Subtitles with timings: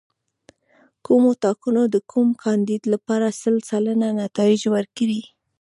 [1.05, 5.21] کومو ټاکنو د کوم کاندید لپاره سل سلنه نتایج ورکړي.